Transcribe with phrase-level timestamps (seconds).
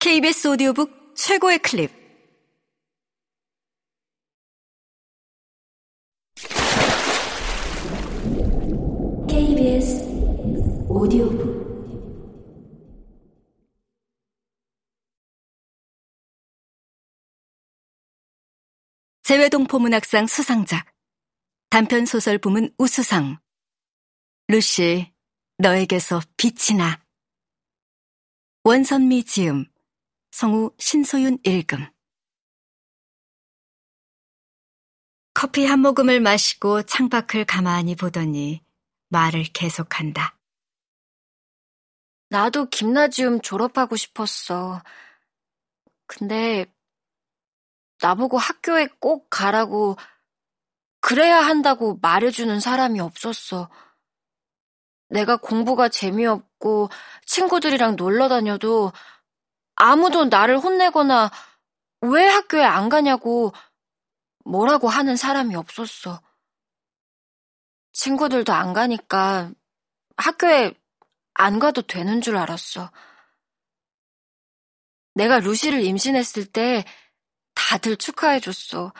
[0.00, 1.90] KBS 오디오북 최고의 클립.
[9.28, 10.04] KBS
[10.88, 11.58] 오디오북.
[19.24, 20.86] 재외동포 문학상 수상작.
[21.70, 23.40] 단편 소설 부문 우수상.
[24.46, 25.12] 루시
[25.56, 27.02] 너에게서 빛이 나.
[28.62, 29.64] 원선미 지음
[30.30, 31.86] 성우 신소윤 읽음
[35.34, 38.60] 커피 한 모금을 마시고 창밖을 가만히 보더니
[39.08, 40.36] 말을 계속한다.
[42.28, 44.82] 나도 김나지움 졸업하고 싶었어.
[46.06, 46.66] 근데
[48.02, 49.96] 나보고 학교에 꼭 가라고
[51.00, 53.70] 그래야 한다고 말해주는 사람이 없었어.
[55.08, 56.90] 내가 공부가 재미없고
[57.24, 58.92] 친구들이랑 놀러 다녀도
[59.80, 61.30] 아무도 나를 혼내거나
[62.00, 63.52] 왜 학교에 안 가냐고
[64.44, 66.20] 뭐라고 하는 사람이 없었어.
[67.92, 69.52] 친구들도 안 가니까
[70.16, 70.74] 학교에
[71.34, 72.90] 안 가도 되는 줄 알았어.
[75.14, 76.84] 내가 루시를 임신했을 때
[77.54, 78.92] 다들 축하해줬어.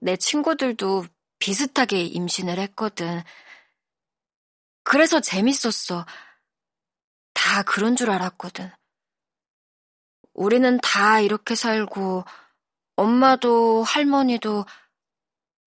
[0.00, 1.04] 내 친구들도
[1.38, 3.22] 비슷하게 임신을 했거든.
[4.82, 6.06] 그래서 재밌었어.
[7.34, 8.70] 다 그런 줄 알았거든.
[10.38, 12.24] 우리는 다 이렇게 살고,
[12.96, 14.66] 엄마도 할머니도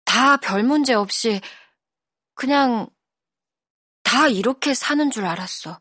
[0.05, 1.41] 다 별 문제 없이
[2.35, 2.87] 그냥
[4.03, 5.79] 다 이렇게 사는 줄 알았어.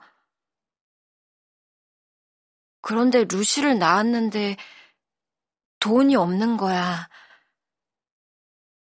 [2.82, 4.56] 그런데 루시를 낳았는데
[5.80, 7.08] 돈이 없는 거야.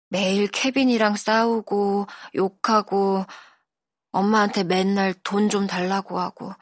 [0.10, 3.26] 매일 케빈이랑 싸우고 욕하고
[4.12, 6.54] 엄마한테 맨날 돈 좀 달라고 하고.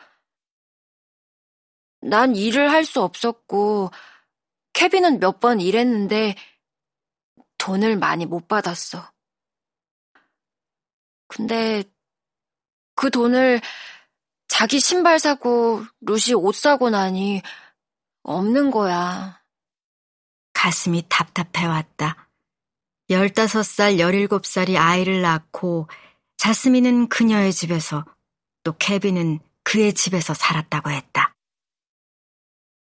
[2.02, 3.92] 난 일을 할 수 없었고,
[4.74, 6.36] 케빈은 몇 번 일했는데
[7.58, 9.12] 돈을 많이 못 받았어.
[11.28, 11.84] 근데
[12.96, 13.62] 그 돈을
[14.48, 17.42] 자기 신발 사고 루시 옷 사고 나니
[18.24, 19.42] 없는 거야.
[20.54, 22.30] 가슴이 답답해왔다.
[23.10, 25.88] 15살, 17살이 아이를 낳고
[26.38, 28.06] 자스민은 그녀의 집에서
[28.64, 31.34] 또 케빈은 그의 집에서 살았다고 했다.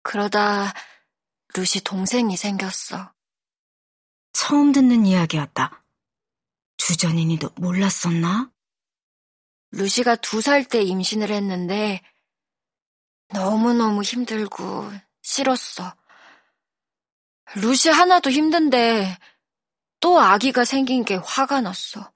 [0.04, 0.74] 그러다
[1.56, 3.14] 루시 동생이 생겼어.
[4.34, 5.84] 처음 듣는 이야기였다.
[6.78, 8.52] 주전인이도 몰랐었나?
[9.72, 12.02] 루시가 두 살 때 임신을 했는데
[13.30, 14.92] 너무너무 힘들고
[15.22, 15.96] 싫었어.
[17.56, 19.18] 루시 하나도 힘든데
[20.00, 22.12] 또 아기가 생긴 게 화가 났어.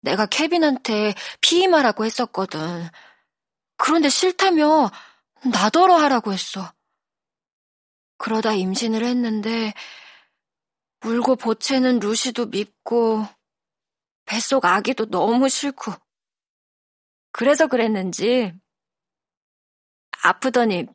[0.00, 2.88] 내가 케빈한테 피임하라고 했었거든.
[3.76, 4.90] 그런데 싫다며
[5.44, 6.72] 나더러 하라고 했어.
[8.18, 9.72] 그러다 임신을 했는데
[11.04, 13.26] 울고 보채는 루시도 밉고
[14.24, 15.92] 뱃속 아기도 너무 싫고
[17.32, 18.52] 그래서 그랬는지
[20.22, 20.86] 아프더니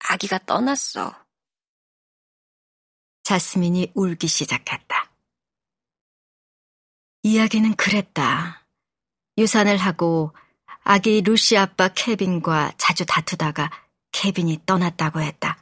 [0.00, 1.24] 아기가 떠났어.
[3.22, 5.14] 자스민이 울기 시작했다.
[7.22, 8.66] 이야기는 그랬다.
[9.38, 10.34] 유산을 하고
[10.86, 13.70] 아기 루시 아빠 케빈과 자주 다투다가
[14.12, 15.58] 케빈이 떠났다고 했다.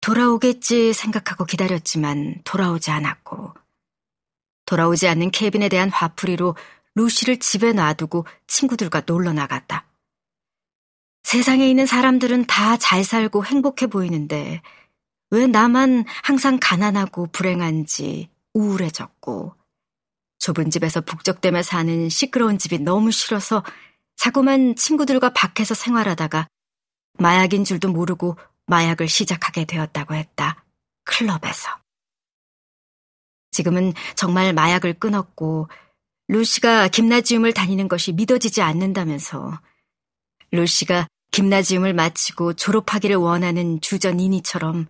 [0.00, 3.52] 돌아오겠지 생각하고 기다렸지만 돌아오지 않았고,
[4.64, 6.56] 돌아오지 않는 케빈에 대한 화풀이로
[6.94, 9.86] 루시를 집에 놔두고 친구들과 놀러 나갔다.
[11.22, 14.62] 세상에 있는 사람들은 다 잘 살고 행복해 보이는데,
[15.30, 19.54] 왜 나만 항상 가난하고 불행한지 우울해졌고,
[20.38, 23.62] 좁은 집에서 북적대며 사는 시끄러운 집이 너무 싫어서
[24.18, 26.48] 자꾸만 친구들과 밖에서 생활하다가
[27.20, 28.36] 마약인 줄도 모르고
[28.66, 30.64] 마약을 시작하게 되었다고 했다.
[31.04, 31.70] 클럽에서.
[33.52, 35.68] 지금은 정말 마약을 끊었고
[36.26, 39.60] 루시가 김나지움을 다니는 것이 믿어지지 않는다면서
[40.50, 44.88] 루시가 김나지움을 마치고 졸업하기를 원하는 주전이니처럼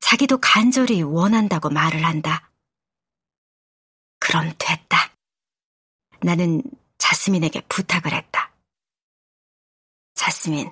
[0.00, 2.50] 자기도 간절히 원한다고 말을 한다.
[4.18, 5.12] 그럼 됐다.
[6.22, 6.62] 나는
[6.98, 8.47] 자스민에게 부탁을 했다.
[10.28, 10.70] 자스민,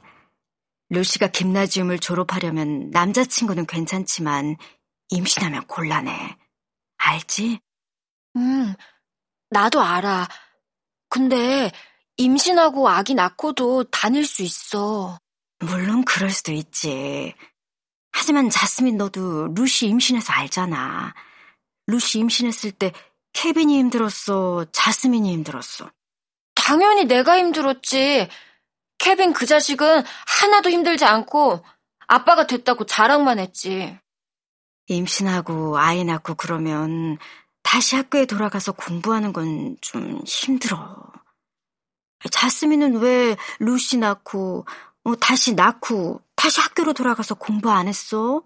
[0.91, 4.57] 루시가 김나지움을 졸업하려면 남자친구는 괜찮지만
[5.09, 6.37] 임신하면 곤란해.
[6.99, 7.61] 알지?
[8.37, 8.75] 응,
[9.49, 10.29] 나도 알아.
[11.09, 11.73] 근데
[12.19, 15.19] 임신하고 아기 낳고도 다닐 수 있어.
[15.61, 17.35] 물론 그럴 수도 있지.
[18.13, 21.15] 하지만 자스민 너도 루시 임신해서 알잖아.
[21.87, 22.93] 루시 임신했을 때
[23.33, 25.91] 케빈이 힘들었어, 자스민이 힘들었어.
[26.55, 28.29] 당연히 내가 힘들었지.
[28.99, 31.65] 케빈 그 자식은 하나도 힘들지 않고
[32.07, 33.99] 아빠가 됐다고 자랑만 했지.
[34.89, 37.19] 임신하고 아이 낳고 그러면
[37.63, 40.97] 다시 학교에 돌아가서 공부하는 건 좀 힘들어.
[42.31, 44.67] 자스민은 왜 루시 낳고
[45.05, 48.43] 어, 다시 낳고 다시 학교로 돌아가서 공부 안 했어?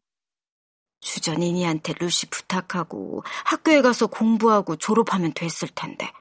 [1.00, 6.12] 주전이니한테 루시 부탁하고 학교에 가서 공부하고 졸업하면 됐을 텐데.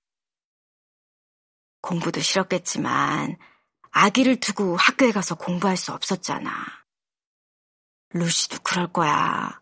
[1.82, 3.38] 공부도 싫었겠지만
[3.92, 6.52] 아기를 두고 학교에 가서 공부할 수 없었잖아.
[8.12, 9.60] 루시도 그럴 거야.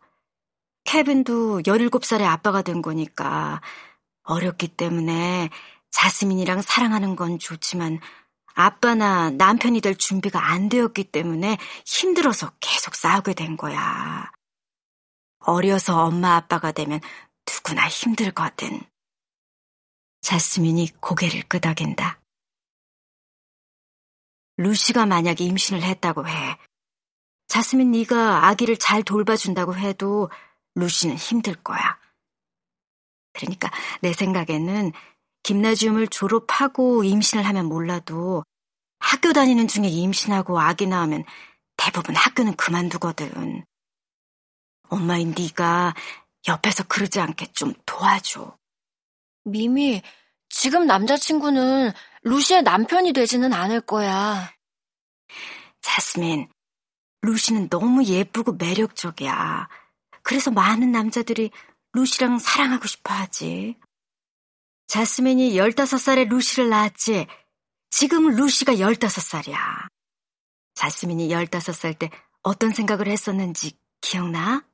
[0.83, 3.62] 케빈도 17살에 아빠가 된 거니까
[4.24, 5.50] 어렸기 때문에
[5.91, 8.00] 자스민이랑 사랑하는 건 좋지만
[8.53, 14.31] 아빠나 남편이 될 준비가 안 되었기 때문에 힘들어서 계속 싸우게 된 거야.
[15.39, 17.00] 어려서 엄마 아빠가 되면
[17.45, 18.81] 누구나 힘들거든.
[20.21, 22.19] 자스민이 고개를 끄덕인다.
[24.57, 26.57] 루시가 만약 임신을 했다고 해.
[27.48, 30.30] 자스민 네가 아기를 잘 돌봐준다고 해도
[30.75, 31.98] 루시는 힘들 거야.
[33.33, 33.71] 그러니까
[34.01, 34.92] 내 생각에는
[35.44, 38.44] 김나지움을 졸업하고 임신을 하면 몰라도
[39.00, 41.24] 학교 다니는 중에 임신하고 아기 낳으면
[41.77, 43.63] 대부분 학교는 그만두거든.
[44.89, 45.94] 엄마인 네가
[46.48, 48.57] 옆에서 그러지 않게 좀 도와줘.
[49.44, 50.01] 미미,
[50.59, 51.92] 지금 남자친구는
[52.24, 54.51] 루시의 남편이 되지는 않을 거야.
[55.81, 56.50] 자스민,
[57.21, 59.69] 루시는 너무 예쁘고 매력적이야.
[60.24, 61.51] 그래서 많은 남자들이
[61.94, 63.77] 루시랑 사랑하고 싶어 하지.
[64.88, 67.27] 자스민이 15살에 루시를 낳았지.
[67.92, 69.60] 지금 루시가 15살이야.
[70.74, 72.10] 자스민이 15살 때
[72.42, 74.65] 어떤 생각을 했었는지 기억나?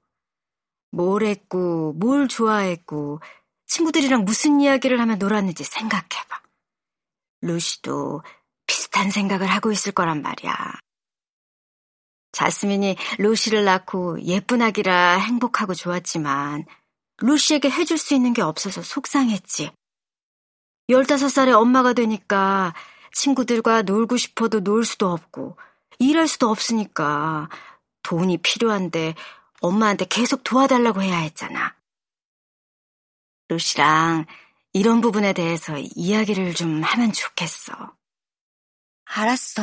[0.91, 3.19] 뭘 했고, 뭘 좋아했고,
[3.67, 6.41] 친구들이랑 무슨 이야기를 하며 놀았는지 생각해봐.
[7.41, 8.23] 루시도
[8.67, 10.55] 비슷한 생각을 하고 있을 거란 말이야.
[12.31, 16.65] 자스민이 루시를 낳고 예쁜 아기라 행복하고 좋았지만
[17.19, 19.71] 루시에게 해줄 수 있는 게 없어서 속상했지.
[20.89, 22.73] 15살에 엄마가 되니까
[23.13, 25.57] 친구들과 놀고 싶어도 놀 수도 없고
[25.99, 27.49] 일할 수도 없으니까
[28.01, 29.15] 돈이 필요한데
[29.61, 31.75] 엄마한테 계속 도와달라고 해야 했잖아.
[33.53, 34.25] 루시랑
[34.73, 37.73] 이런 부분에 대해서 이야기를 좀 하면 좋겠어.
[39.05, 39.61] 알았어.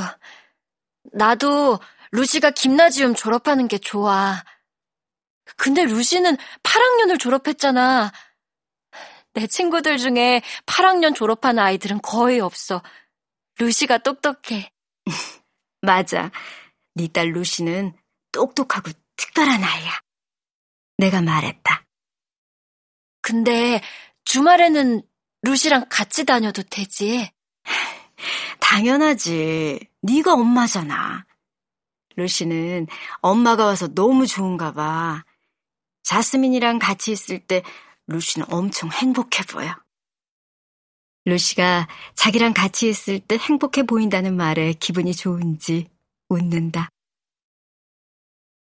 [1.13, 1.81] 나도
[2.13, 4.45] 루시가 김나지움 졸업하는 게 좋아.
[5.57, 8.13] 근데 루시는 8학년을 졸업했잖아.
[9.33, 12.83] 내 친구들 중에 8학년 졸업한 아이들은 거의 없어.
[13.59, 14.73] 루시가 똑똑해.
[15.83, 16.31] 맞아.
[16.95, 17.97] 네 딸 루시는
[18.33, 20.01] 똑똑하고 특별한 아이야.
[20.99, 21.85] 내가 말했다.
[23.21, 23.81] 근데
[24.25, 25.03] 주말에는
[25.43, 27.31] 루시랑 같이 다녀도 되지?
[28.61, 29.81] 당연하지.
[30.03, 31.25] 네가 엄마잖아.
[32.17, 32.87] 루시는
[33.21, 35.25] 엄마가 와서 너무 좋은가 봐.
[36.03, 37.63] 자스민이랑 같이 있을 때
[38.07, 39.75] 루시는 엄청 행복해 보여.
[41.25, 45.89] 루시가 자기랑 같이 있을 때 행복해 보인다는 말에 기분이 좋은지
[46.29, 46.89] 웃는다.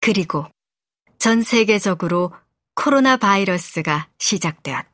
[0.00, 0.46] 그리고
[1.18, 2.32] 전 세계적으로
[2.74, 4.91] 코로나 바이러스가 시작되었다.